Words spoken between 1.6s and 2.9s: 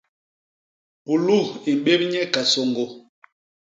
i mbép nye kasôñgô.